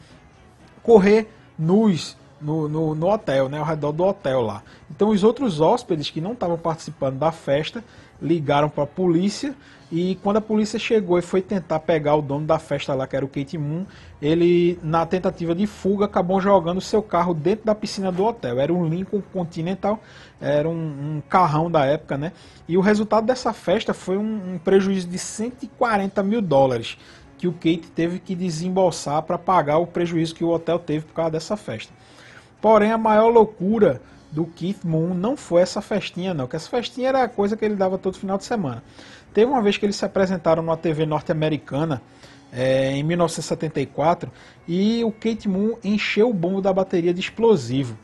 correr 0.82 1.30
nus 1.58 2.18
no, 2.44 2.68
no, 2.68 2.96
no, 2.96 3.08
hotel, 3.08 3.50
né, 3.50 3.58
ao 3.58 3.66
redor 3.66 3.92
do 3.92 4.04
hotel 4.04 4.42
lá. 4.42 4.62
Então 4.92 5.10
os 5.10 5.24
outros 5.24 5.62
hóspedes 5.62 6.10
que 6.10 6.22
não 6.22 6.34
estavam 6.34 6.58
participando 6.58 7.18
da 7.18 7.32
festa 7.32 7.84
ligaram 8.22 8.70
para 8.70 8.84
a 8.84 8.88
polícia 8.88 9.56
e 9.96 10.18
quando 10.24 10.38
a 10.38 10.42
polícia 10.42 10.80
chegou 10.80 11.20
e 11.20 11.22
foi 11.22 11.40
tentar 11.40 11.80
pegar 11.80 12.16
o 12.16 12.22
dono 12.22 12.48
da 12.48 12.58
festa 12.58 12.96
lá, 12.96 13.06
que 13.06 13.16
era 13.16 13.24
o 13.24 13.28
Kate 13.28 13.60
Moon, 13.60 13.86
ele, 14.20 14.80
na 14.82 15.06
tentativa 15.06 15.54
de 15.54 15.68
fuga, 15.68 16.06
acabou 16.06 16.42
jogando 16.42 16.82
seu 16.82 17.04
carro 17.04 17.32
dentro 17.32 17.66
da 17.66 17.76
piscina 17.76 18.12
do 18.12 18.26
hotel. 18.26 18.60
Era 18.60 18.74
um 18.74 18.88
Lincoln 18.88 19.22
Continental, 19.32 20.00
era 20.42 20.68
um, 20.68 20.74
um 20.74 21.22
carrão 21.30 21.70
da 21.70 21.86
época, 21.86 22.18
né? 22.18 22.32
E 22.68 22.76
o 22.76 22.82
resultado 22.82 23.28
dessa 23.28 23.54
festa 23.54 23.94
foi 23.94 24.18
um, 24.18 24.56
um 24.56 24.58
prejuízo 24.58 25.08
de 25.08 25.20
140 25.20 26.24
mil 26.24 26.42
dólares 26.42 26.98
que 27.38 27.48
o 27.48 27.54
Kate 27.54 27.92
teve 27.94 28.18
que 28.18 28.34
desembolsar 28.34 29.22
para 29.22 29.38
pagar 29.38 29.78
o 29.78 29.86
prejuízo 29.86 30.34
que 30.34 30.44
o 30.44 30.50
hotel 30.50 30.80
teve 30.80 31.06
por 31.06 31.14
causa 31.14 31.32
dessa 31.32 31.56
festa. 31.56 31.94
Porém, 32.63 32.93
a 32.93 32.98
maior 32.98 33.27
loucura 33.27 34.01
do 34.32 34.46
Keith 34.46 34.86
Moon 34.86 35.13
não 35.13 35.36
foi 35.36 35.62
essa 35.62 35.82
festinha, 35.82 36.34
não, 36.34 36.48
que 36.48 36.55
essa 36.55 36.70
festinha 36.70 37.10
era 37.10 37.24
a 37.24 37.27
coisa 37.27 37.58
que 37.58 37.65
ele 37.65 37.75
dava 37.75 37.98
todo 37.98 38.17
final 38.17 38.38
de 38.38 38.46
semana. 38.46 38.82
Teve 39.34 39.51
uma 39.51 39.62
vez 39.62 39.75
que 39.75 39.86
eles 39.86 39.98
se 39.98 40.05
apresentaram 40.05 40.63
numa 40.63 40.77
TV 40.77 41.05
norte-americana, 41.05 42.01
é, 42.53 42.93
em 42.93 43.03
1974, 43.03 44.32
e 44.65 45.03
o 45.03 45.12
Kate 45.12 45.50
Moon 45.50 45.75
encheu 45.84 46.29
o 46.29 46.34
bombo 46.34 46.62
da 46.62 46.72
bateria 46.72 47.13
de 47.13 47.20
explosivo. 47.20 47.98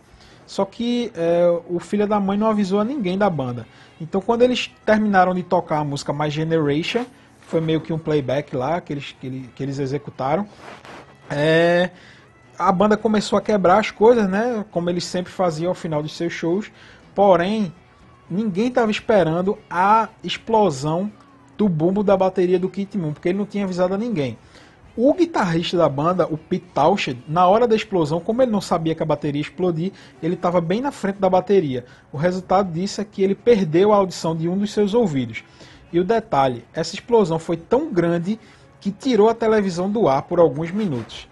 Só 0.45 0.65
que 0.65 1.09
é, 1.15 1.47
o 1.69 1.79
filho 1.79 2.05
da 2.05 2.19
mãe 2.19 2.37
não 2.37 2.47
avisou 2.49 2.81
a 2.81 2.83
ninguém 2.83 3.17
da 3.17 3.29
banda. 3.29 3.65
Então, 4.01 4.19
quando 4.19 4.41
eles 4.41 4.69
terminaram 4.85 5.33
de 5.33 5.41
tocar 5.41 5.77
a 5.77 5.83
música 5.85 6.11
My 6.11 6.29
Generation, 6.29 7.05
foi 7.39 7.61
meio 7.61 7.79
que 7.79 7.93
um 7.93 7.97
playback 7.97 8.53
lá 8.57 8.81
que 8.81 8.91
eles, 8.91 9.15
que, 9.21 9.49
que 9.55 9.63
eles 9.63 9.79
executaram. 9.79 10.45
É, 11.29 11.91
a 12.59 12.73
banda 12.73 12.97
começou 12.97 13.39
a 13.39 13.41
quebrar 13.41 13.79
as 13.79 13.89
coisas, 13.89 14.29
né? 14.29 14.65
Como 14.69 14.89
eles 14.89 15.05
sempre 15.05 15.31
faziam 15.31 15.69
ao 15.69 15.75
final 15.75 16.03
dos 16.03 16.15
seus 16.15 16.33
shows. 16.33 16.69
Porém, 17.15 17.73
ninguém 18.29 18.67
estava 18.67 18.91
esperando 18.91 19.57
a 19.69 20.09
explosão 20.21 21.09
do 21.57 21.69
bumbo 21.69 22.03
da 22.03 22.17
bateria 22.17 22.59
do 22.59 22.69
Kit 22.69 22.97
Moon, 22.97 23.13
porque 23.13 23.29
ele 23.29 23.37
não 23.37 23.45
tinha 23.45 23.63
avisado 23.63 23.93
a 23.93 23.97
ninguém. 23.97 24.37
O 24.97 25.13
guitarrista 25.13 25.77
da 25.77 25.87
banda, 25.87 26.27
o 26.27 26.37
Pete 26.37 26.65
Townshend, 26.73 27.23
na 27.25 27.47
hora 27.47 27.65
da 27.65 27.75
explosão, 27.75 28.19
como 28.19 28.41
ele 28.41 28.51
não 28.51 28.59
sabia 28.59 28.93
que 28.93 29.01
a 29.01 29.05
bateria 29.05 29.39
ia 29.39 29.43
explodir, 29.43 29.93
ele 30.21 30.33
estava 30.33 30.59
bem 30.59 30.81
na 30.81 30.91
frente 30.91 31.17
da 31.19 31.29
bateria. 31.29 31.85
O 32.11 32.17
resultado 32.17 32.73
disso 32.73 32.99
é 32.99 33.05
que 33.05 33.23
ele 33.23 33.35
perdeu 33.35 33.93
a 33.93 33.95
audição 33.95 34.35
de 34.35 34.49
um 34.49 34.57
dos 34.57 34.73
seus 34.73 34.93
ouvidos. 34.93 35.45
E 35.93 35.99
o 36.01 36.03
detalhe, 36.03 36.65
essa 36.73 36.95
explosão 36.95 37.39
foi 37.39 37.55
tão 37.55 37.89
grande 37.93 38.37
que 38.81 38.91
tirou 38.91 39.29
a 39.29 39.33
televisão 39.33 39.89
do 39.89 40.09
ar 40.09 40.23
por 40.23 40.39
alguns 40.39 40.71
minutos. 40.71 41.29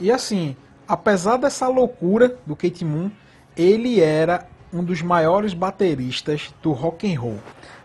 E 0.00 0.10
assim, 0.10 0.56
apesar 0.90 1.36
dessa 1.36 1.68
loucura 1.68 2.36
do 2.46 2.56
Kate 2.56 2.84
Moon, 2.84 3.10
ele 3.56 4.00
era 4.00 4.46
um 4.72 4.84
dos 4.84 5.02
maiores 5.02 5.54
bateristas 5.54 6.52
do 6.62 6.72
rock 6.72 7.12
and 7.12 7.18
roll 7.18 7.38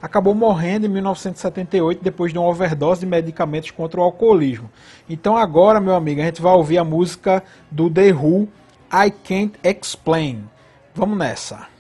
acabou 0.05 0.35
morrendo 0.35 0.85
em 0.85 0.89
1978 0.89 2.03
depois 2.03 2.31
de 2.31 2.37
uma 2.37 2.47
overdose 2.47 2.99
de 2.99 3.07
medicamentos 3.07 3.71
contra 3.71 3.99
o 3.99 4.03
alcoolismo. 4.03 4.69
Então 5.09 5.35
agora, 5.35 5.81
meu 5.81 5.95
amigo, 5.95 6.21
a 6.21 6.25
gente 6.25 6.41
vai 6.41 6.53
ouvir 6.53 6.77
a 6.77 6.83
música 6.83 7.43
do 7.71 7.89
The 7.89 8.13
Who, 8.13 8.47
I 8.93 9.09
Can't 9.09 9.53
Explain. 9.63 10.47
Vamos 10.93 11.17
nessa. 11.17 11.74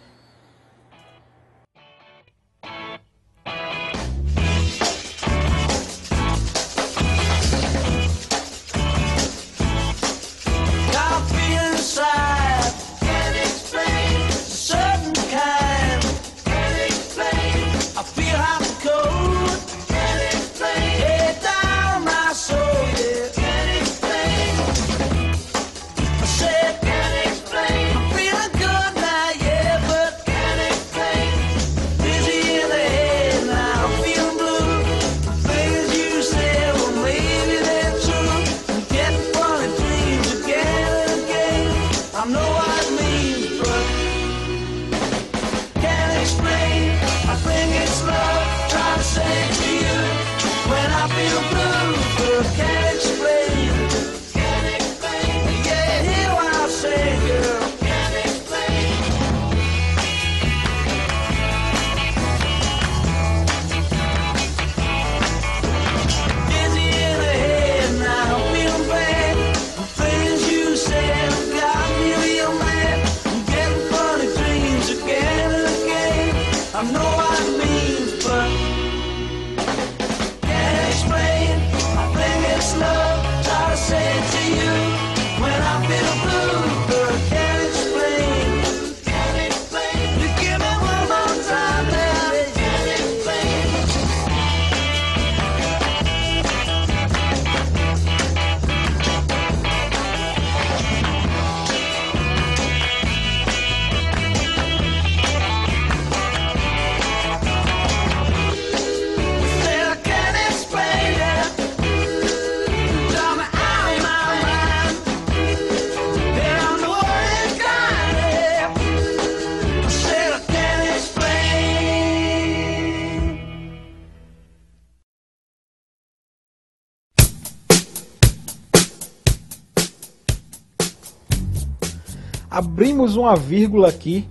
Abrimos 132.55 133.17
uma 133.17 133.35
vírgula 133.35 133.89
aqui 133.89 134.25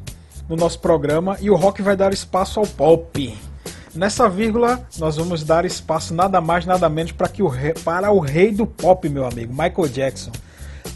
no 0.48 0.56
nosso 0.56 0.78
programa 0.78 1.36
e 1.42 1.50
o 1.50 1.54
rock 1.54 1.82
vai 1.82 1.94
dar 1.94 2.10
espaço 2.10 2.58
ao 2.58 2.66
pop. 2.66 3.36
Nessa 3.94 4.30
vírgula, 4.30 4.88
nós 4.98 5.16
vamos 5.16 5.44
dar 5.44 5.66
espaço 5.66 6.14
nada 6.14 6.40
mais, 6.40 6.64
nada 6.64 6.88
menos 6.88 7.12
para 7.12 7.28
que 7.28 7.42
o 7.42 7.48
rei, 7.48 7.74
para 7.84 8.10
o 8.10 8.18
rei 8.18 8.50
do 8.50 8.66
pop, 8.66 9.06
meu 9.10 9.26
amigo, 9.26 9.52
Michael 9.52 9.88
Jackson. 9.88 10.32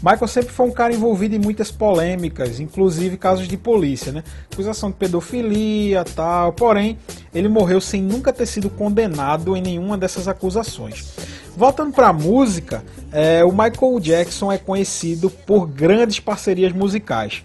Michael 0.01 0.27
sempre 0.27 0.53
foi 0.53 0.65
um 0.65 0.71
cara 0.71 0.93
envolvido 0.93 1.35
em 1.35 1.39
muitas 1.39 1.71
polêmicas, 1.71 2.59
inclusive 2.59 3.17
casos 3.17 3.47
de 3.47 3.57
polícia, 3.57 4.13
né? 4.13 4.23
Acusação 4.51 4.89
de 4.89 4.95
pedofilia, 4.95 6.05
tal. 6.05 6.53
Porém, 6.53 6.97
ele 7.33 7.49
morreu 7.49 7.81
sem 7.81 8.01
nunca 8.01 8.31
ter 8.31 8.45
sido 8.45 8.69
condenado 8.69 9.57
em 9.57 9.61
nenhuma 9.61 9.97
dessas 9.97 10.27
acusações. 10.27 11.13
Voltando 11.55 11.91
para 11.91 12.07
a 12.07 12.13
música, 12.13 12.81
é, 13.11 13.43
o 13.43 13.51
Michael 13.51 13.99
Jackson 13.99 14.49
é 14.49 14.57
conhecido 14.57 15.29
por 15.29 15.67
grandes 15.67 16.19
parcerias 16.19 16.71
musicais. 16.71 17.43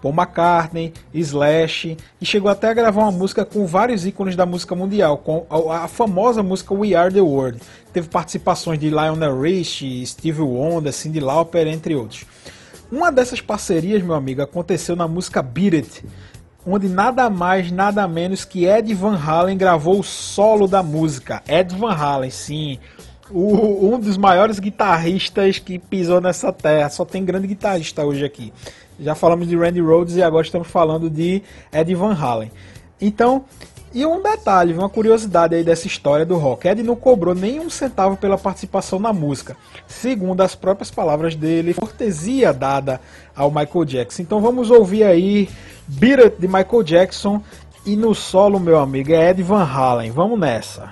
Paul 0.00 0.14
McCartney, 0.14 0.92
Slash, 1.12 1.96
e 2.20 2.26
chegou 2.26 2.50
até 2.50 2.68
a 2.68 2.74
gravar 2.74 3.02
uma 3.02 3.12
música 3.12 3.44
com 3.44 3.66
vários 3.66 4.06
ícones 4.06 4.36
da 4.36 4.46
música 4.46 4.74
mundial, 4.74 5.18
com 5.18 5.46
a, 5.70 5.88
famosa 5.88 6.42
música 6.42 6.74
We 6.74 6.94
Are 6.94 7.12
The 7.12 7.20
World. 7.20 7.60
Teve 7.92 8.08
participações 8.08 8.78
de 8.78 8.90
Lionel 8.90 9.40
Richie, 9.40 10.06
Steve 10.06 10.42
Wonder, 10.42 10.92
Cyndi 10.92 11.20
Lauper, 11.20 11.66
entre 11.66 11.94
outros. 11.94 12.24
Uma 12.90 13.10
dessas 13.10 13.40
parcerias, 13.40 14.02
meu 14.02 14.14
amigo, 14.14 14.42
aconteceu 14.42 14.94
na 14.94 15.08
música 15.08 15.42
Beat 15.42 15.74
It, 15.74 16.04
onde 16.64 16.88
nada 16.88 17.28
mais, 17.30 17.70
nada 17.70 18.06
menos 18.06 18.44
que 18.44 18.66
Ed 18.66 18.92
Van 18.94 19.16
Halen 19.16 19.56
gravou 19.56 20.00
o 20.00 20.04
solo 20.04 20.68
da 20.68 20.82
música. 20.82 21.42
Ed 21.48 21.74
Van 21.74 21.92
Halen, 21.92 22.30
sim, 22.30 22.78
o, 23.30 23.94
um 23.94 23.98
dos 23.98 24.16
maiores 24.16 24.58
guitarristas 24.58 25.58
que 25.58 25.78
pisou 25.78 26.20
nessa 26.20 26.52
terra. 26.52 26.88
Só 26.88 27.04
tem 27.04 27.24
grande 27.24 27.46
guitarrista 27.46 28.04
hoje 28.04 28.24
aqui. 28.24 28.52
Já 28.98 29.14
falamos 29.14 29.48
de 29.48 29.56
Randy 29.56 29.80
Rhoads 29.80 30.16
e 30.16 30.22
agora 30.22 30.44
estamos 30.44 30.68
falando 30.68 31.10
de 31.10 31.42
Ed 31.72 31.94
Van 31.94 32.14
Halen. 32.14 32.50
Então, 33.00 33.44
e 33.92 34.04
um 34.04 34.22
detalhe, 34.22 34.74
uma 34.74 34.88
curiosidade 34.88 35.54
aí 35.54 35.64
dessa 35.64 35.86
história 35.86 36.26
do 36.26 36.36
rock. 36.36 36.68
Ed 36.68 36.82
não 36.82 36.96
cobrou 36.96 37.34
nenhum 37.34 37.70
centavo 37.70 38.16
pela 38.16 38.36
participação 38.36 38.98
na 38.98 39.12
música. 39.12 39.56
Segundo 39.86 40.40
as 40.42 40.54
próprias 40.54 40.90
palavras 40.90 41.34
dele, 41.34 41.72
cortesia 41.72 42.52
dada 42.52 43.00
ao 43.34 43.50
Michael 43.50 43.84
Jackson. 43.84 44.22
Então 44.22 44.40
vamos 44.40 44.70
ouvir 44.70 45.04
aí 45.04 45.48
Beat 45.86 46.20
It 46.20 46.36
de 46.40 46.46
Michael 46.46 46.82
Jackson 46.82 47.42
e 47.86 47.96
no 47.96 48.14
solo, 48.14 48.58
meu 48.58 48.78
amigo, 48.78 49.12
é 49.12 49.30
Ed 49.30 49.42
Van 49.42 49.64
Halen. 49.64 50.10
Vamos 50.10 50.38
nessa. 50.38 50.90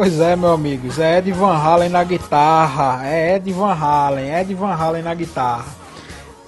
Pois 0.00 0.20
é, 0.20 0.36
meu 0.36 0.52
amigos, 0.52 1.00
é 1.00 1.18
Ed 1.18 1.32
Van 1.32 1.56
Halen 1.56 1.88
na 1.88 2.04
guitarra, 2.04 3.04
é 3.04 3.34
Ed 3.34 3.52
Van 3.52 3.72
Halen, 3.72 4.32
Ed 4.32 4.54
Van 4.54 4.72
Halen 4.72 5.02
na 5.02 5.12
guitarra. 5.12 5.64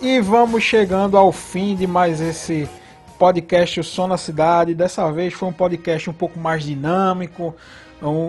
E 0.01 0.21
vamos 0.21 0.63
chegando 0.63 1.19
ao 1.19 1.33
fim 1.33 1.75
de 1.75 1.85
mais 1.85 2.21
esse 2.21 2.71
podcast 3.19 3.81
O 3.81 3.83
Som 3.83 4.07
na 4.07 4.17
Cidade. 4.17 4.73
Dessa 4.73 5.11
vez 5.11 5.35
foi 5.35 5.49
um 5.49 5.53
podcast 5.53 6.09
um 6.09 6.13
pouco 6.13 6.39
mais 6.39 6.63
dinâmico, 6.63 7.53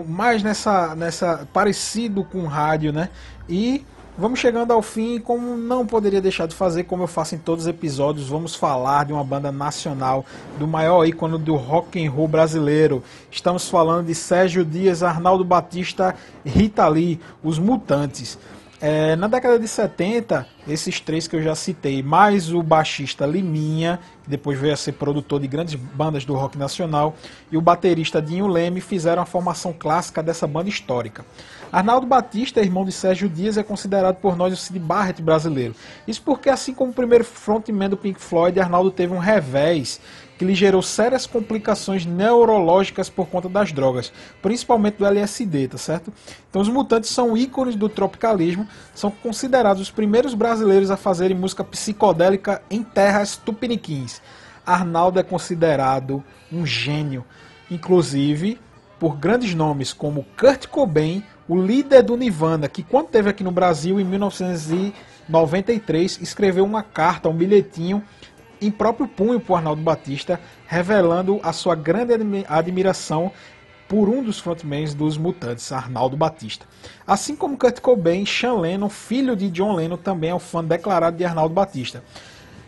mais 0.08 0.42
nessa, 0.42 0.96
nessa 0.96 1.46
parecido 1.52 2.24
com 2.24 2.44
rádio, 2.46 2.92
né? 2.92 3.08
E 3.48 3.86
Vamos 4.22 4.38
chegando 4.38 4.72
ao 4.72 4.80
fim, 4.80 5.18
como 5.18 5.56
não 5.56 5.84
poderia 5.84 6.20
deixar 6.20 6.46
de 6.46 6.54
fazer, 6.54 6.84
como 6.84 7.02
eu 7.02 7.08
faço 7.08 7.34
em 7.34 7.38
todos 7.38 7.64
os 7.64 7.68
episódios, 7.68 8.28
vamos 8.28 8.54
falar 8.54 9.04
de 9.04 9.12
uma 9.12 9.24
banda 9.24 9.50
nacional, 9.50 10.24
do 10.60 10.64
maior 10.68 11.04
ícone 11.04 11.36
do 11.38 11.56
rock 11.56 12.00
and 12.00 12.08
roll 12.08 12.28
brasileiro. 12.28 13.02
Estamos 13.32 13.68
falando 13.68 14.06
de 14.06 14.14
Sérgio 14.14 14.64
Dias, 14.64 15.02
Arnaldo 15.02 15.42
Batista, 15.42 16.14
Rita 16.46 16.86
Lee, 16.86 17.18
os 17.42 17.58
Mutantes. 17.58 18.38
É, 18.80 19.16
na 19.16 19.26
década 19.26 19.58
de 19.58 19.66
70, 19.66 20.46
esses 20.66 21.00
três 21.00 21.26
que 21.26 21.34
eu 21.34 21.42
já 21.42 21.54
citei, 21.54 22.02
mais 22.02 22.52
o 22.52 22.62
baixista 22.62 23.26
Liminha, 23.26 23.98
que 24.22 24.30
depois 24.30 24.58
veio 24.58 24.72
a 24.72 24.76
ser 24.76 24.92
produtor 24.92 25.40
de 25.40 25.48
grandes 25.48 25.74
bandas 25.74 26.24
do 26.24 26.34
rock 26.34 26.56
nacional, 26.56 27.16
e 27.50 27.56
o 27.56 27.60
baterista 27.60 28.22
Dinho 28.22 28.46
Leme 28.46 28.80
fizeram 28.80 29.22
a 29.22 29.26
formação 29.26 29.72
clássica 29.72 30.22
dessa 30.22 30.46
banda 30.46 30.68
histórica. 30.68 31.24
Arnaldo 31.72 32.06
Batista, 32.06 32.60
irmão 32.60 32.84
de 32.84 32.92
Sérgio 32.92 33.28
Dias, 33.28 33.56
é 33.56 33.62
considerado 33.62 34.16
por 34.16 34.36
nós 34.36 34.52
o 34.52 34.56
Sid 34.56 34.78
Barrett 34.78 35.22
brasileiro. 35.22 35.74
Isso 36.06 36.22
porque, 36.22 36.50
assim 36.50 36.74
como 36.74 36.90
o 36.90 36.94
primeiro 36.94 37.24
frontman 37.24 37.88
do 37.88 37.96
Pink 37.96 38.20
Floyd, 38.20 38.60
Arnaldo 38.60 38.90
teve 38.90 39.14
um 39.14 39.18
revés 39.18 39.98
que 40.42 40.44
lhe 40.44 40.54
gerou 40.56 40.82
sérias 40.82 41.24
complicações 41.24 42.04
neurológicas 42.04 43.08
por 43.08 43.28
conta 43.28 43.48
das 43.48 43.72
drogas, 43.72 44.12
principalmente 44.42 44.96
do 44.96 45.06
LSD, 45.06 45.68
tá 45.68 45.78
certo? 45.78 46.12
Então 46.50 46.60
os 46.60 46.68
Mutantes 46.68 47.10
são 47.10 47.36
ícones 47.36 47.76
do 47.76 47.88
tropicalismo, 47.88 48.66
são 48.92 49.10
considerados 49.10 49.80
os 49.80 49.90
primeiros 49.90 50.34
brasileiros 50.34 50.51
a 50.90 50.96
fazerem 50.96 51.36
música 51.36 51.64
psicodélica 51.64 52.62
em 52.70 52.82
terras 52.82 53.36
tupiniquins. 53.36 54.20
Arnaldo 54.66 55.18
é 55.18 55.22
considerado 55.22 56.22
um 56.52 56.66
gênio, 56.66 57.24
inclusive 57.70 58.60
por 58.98 59.16
grandes 59.16 59.54
nomes 59.54 59.92
como 59.92 60.26
Kurt 60.38 60.66
Cobain, 60.68 61.24
o 61.48 61.60
líder 61.60 62.02
do 62.02 62.16
Nirvana, 62.16 62.68
que 62.68 62.82
quando 62.84 63.06
esteve 63.06 63.30
aqui 63.30 63.42
no 63.42 63.50
Brasil 63.50 63.98
em 63.98 64.04
1993 64.04 66.20
escreveu 66.20 66.64
uma 66.64 66.82
carta, 66.82 67.28
um 67.28 67.34
bilhetinho 67.34 68.02
em 68.60 68.70
próprio 68.70 69.08
punho 69.08 69.40
para 69.40 69.56
Arnaldo 69.56 69.82
Batista, 69.82 70.38
revelando 70.68 71.40
a 71.42 71.52
sua 71.52 71.74
grande 71.74 72.14
admi- 72.14 72.46
admiração 72.48 73.32
por 73.92 74.08
um 74.08 74.22
dos 74.22 74.40
frontmans 74.40 74.94
dos 74.94 75.18
Mutantes, 75.18 75.70
Arnaldo 75.70 76.16
Batista. 76.16 76.64
Assim 77.06 77.36
como 77.36 77.58
Kurt 77.58 77.78
Cobain, 77.80 78.24
Sean 78.24 78.54
Lennon, 78.54 78.88
filho 78.88 79.36
de 79.36 79.50
John 79.50 79.74
Lennon, 79.74 79.98
também 79.98 80.30
é 80.30 80.34
um 80.34 80.38
fã 80.38 80.64
declarado 80.64 81.18
de 81.18 81.26
Arnaldo 81.26 81.54
Batista. 81.54 82.02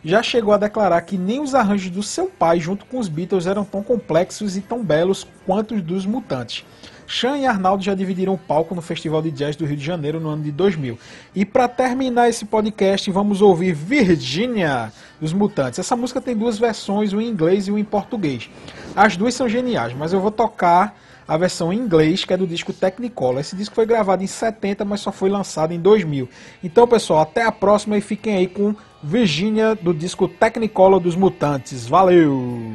Já 0.04 0.22
chegou 0.22 0.52
a 0.52 0.58
declarar 0.58 1.00
que 1.00 1.16
nem 1.16 1.40
os 1.40 1.54
arranjos 1.54 1.90
do 1.90 2.02
seu 2.02 2.26
pai 2.26 2.60
junto 2.60 2.84
com 2.84 2.98
os 2.98 3.08
Beatles 3.08 3.46
eram 3.46 3.64
tão 3.64 3.82
complexos 3.82 4.54
e 4.54 4.60
tão 4.60 4.84
belos 4.84 5.26
quanto 5.46 5.74
os 5.74 5.80
dos 5.80 6.04
Mutantes. 6.04 6.62
Sean 7.08 7.38
e 7.38 7.46
Arnaldo 7.46 7.82
já 7.82 7.94
dividiram 7.94 8.34
o 8.34 8.38
palco 8.38 8.74
no 8.74 8.82
Festival 8.82 9.22
de 9.22 9.30
Jazz 9.30 9.56
do 9.56 9.64
Rio 9.64 9.78
de 9.78 9.84
Janeiro 9.84 10.20
no 10.20 10.28
ano 10.28 10.42
de 10.42 10.52
2000. 10.52 10.98
E 11.34 11.46
para 11.46 11.66
terminar 11.68 12.28
esse 12.28 12.44
podcast, 12.44 13.10
vamos 13.10 13.40
ouvir 13.40 13.72
Virginia 13.72 14.92
dos 15.18 15.32
Mutantes. 15.32 15.78
Essa 15.78 15.96
música 15.96 16.20
tem 16.20 16.36
duas 16.36 16.58
versões, 16.58 17.14
uma 17.14 17.22
em 17.22 17.28
inglês 17.28 17.66
e 17.66 17.70
uma 17.70 17.80
em 17.80 17.84
português. 17.84 18.50
As 18.94 19.16
duas 19.16 19.32
são 19.32 19.48
geniais, 19.48 19.94
mas 19.94 20.12
eu 20.12 20.20
vou 20.20 20.30
tocar 20.30 20.94
a 21.26 21.36
versão 21.36 21.72
em 21.72 21.78
inglês, 21.78 22.24
que 22.24 22.32
é 22.32 22.36
do 22.36 22.46
disco 22.46 22.72
Technicolor. 22.72 23.40
Esse 23.40 23.56
disco 23.56 23.74
foi 23.74 23.86
gravado 23.86 24.22
em 24.22 24.26
70, 24.26 24.84
mas 24.84 25.00
só 25.00 25.10
foi 25.10 25.30
lançado 25.30 25.72
em 25.72 25.80
2000. 25.80 26.28
Então, 26.62 26.86
pessoal, 26.86 27.20
até 27.20 27.42
a 27.42 27.52
próxima 27.52 27.96
e 27.96 28.00
fiquem 28.00 28.36
aí 28.36 28.46
com 28.46 28.74
Virginia 29.02 29.74
do 29.74 29.92
disco 29.92 30.28
Technicolor 30.28 31.00
dos 31.00 31.16
Mutantes. 31.16 31.86
Valeu! 31.86 32.72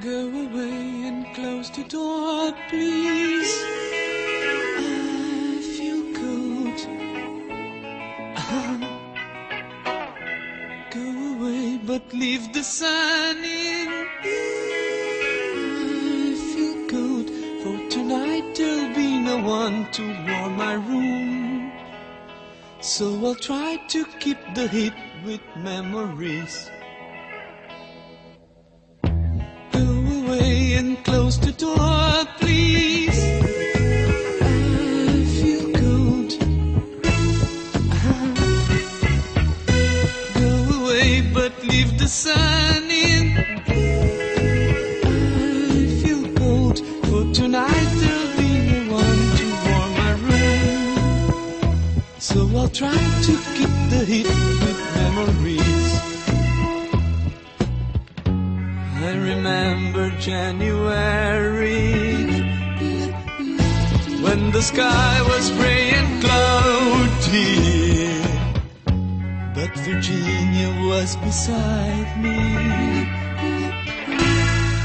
Go 0.00 0.10
away 0.10 1.08
and 1.08 1.34
close 1.34 1.70
the 1.72 1.82
door, 1.88 2.54
please. 2.70 3.97
But 11.88 12.12
leave 12.12 12.52
the 12.52 12.62
sun 12.62 13.38
in. 13.38 13.88
I 15.80 16.34
feel 16.52 16.76
cold, 16.86 17.30
for 17.62 17.76
tonight 17.88 18.54
there'll 18.54 18.94
be 18.94 19.18
no 19.18 19.38
one 19.38 19.90
to 19.92 20.02
warm 20.28 20.58
my 20.58 20.74
room. 20.74 21.72
So 22.82 23.06
I'll 23.24 23.34
try 23.34 23.78
to 23.88 24.04
keep 24.20 24.36
the 24.54 24.68
heat 24.68 24.92
with 25.24 25.40
memories. 25.56 26.70
Go 29.72 29.88
away 30.20 30.74
and 30.74 31.02
close 31.06 31.40
the 31.40 31.52
door, 31.52 32.26
please. 32.38 33.07
Leave 41.78 41.98
the 41.98 42.08
sun 42.08 42.90
in. 42.90 43.24
I 45.06 45.86
feel 46.02 46.24
cold, 46.40 46.76
for 47.08 47.22
tonight 47.40 47.90
there'll 48.00 48.36
be 48.42 48.52
no 48.70 48.80
one 49.00 49.22
to 49.38 49.46
warm 49.66 49.90
my 50.02 50.12
room. 50.28 51.72
So 52.18 52.38
I'll 52.58 52.72
try 52.82 53.02
to 53.28 53.34
keep 53.56 53.74
the 53.92 54.02
heat 54.10 54.30
with 54.64 54.78
memories. 54.98 55.90
I 59.08 59.12
remember 59.30 60.04
January 60.18 61.86
when 64.24 64.40
the 64.50 64.62
sky 64.62 65.14
was 65.30 65.44
gray 65.58 65.84
and 65.98 66.10
cloudy, 66.24 68.17
but 69.58 69.74
Virginia 69.78 70.70
was 70.86 71.16
beside 71.16 72.10
me, 72.22 72.38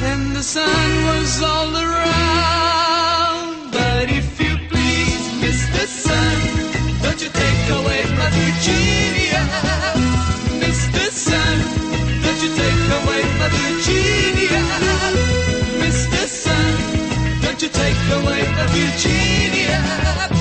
and 0.09 0.35
the 0.35 0.41
sun 0.41 0.89
was 1.09 1.43
all 1.43 1.71
around. 1.85 3.71
But 3.71 4.09
if 4.09 4.41
you 4.41 4.57
please, 4.71 5.25
Mr. 5.45 5.85
Sun, 5.85 6.37
don't 7.03 7.21
you 7.21 7.29
take 7.29 7.65
away 7.77 8.01
my 8.17 8.29
Virginia, 8.41 9.41
Mr. 10.63 11.05
Sun. 11.25 11.57
Don't 12.25 12.41
you 12.41 12.51
take 12.63 12.83
away 12.99 13.21
my 13.41 13.49
Virginia, 13.61 14.61
Mr. 15.83 16.25
Sun. 16.43 16.73
Don't 17.43 17.61
you 17.61 17.69
take 17.69 18.01
away 18.17 18.41
my 18.57 18.65
Virginia. 18.73 20.32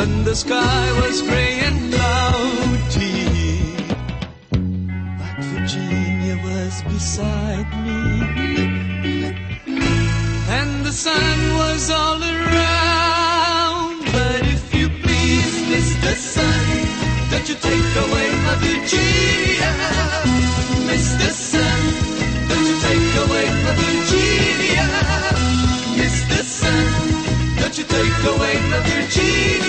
when 0.00 0.24
the 0.24 0.34
sky 0.34 0.84
was 1.00 1.20
gray 1.28 1.54
and 1.68 1.78
cloudy. 1.92 3.20
But 5.18 5.36
Virginia 5.52 6.36
was 6.48 6.74
beside 6.92 7.68
me, 7.84 8.00
and 10.58 10.70
the 10.88 10.94
sun 11.06 11.38
was 11.62 11.82
all 11.90 12.20
around. 12.36 13.92
But 14.16 14.42
if 14.56 14.64
you 14.78 14.86
please, 15.04 15.54
Mr. 15.74 16.12
Sun, 16.34 16.66
don't 17.30 17.46
you 17.50 17.58
take 17.68 17.92
away 18.06 18.28
my 18.46 18.56
Virginia, 18.66 19.72
Mr. 20.90 21.28
Sun, 21.50 21.80
don't 22.48 22.66
you 22.70 22.76
take 22.88 23.10
away 23.24 23.46
my 23.64 23.72
Virginia, 23.84 24.86
Mr. 26.02 26.40
Sun, 26.60 26.86
don't 27.60 27.76
you 27.78 27.84
take 27.96 28.20
away 28.32 28.54
my 28.72 28.80
Virginia. 28.88 29.59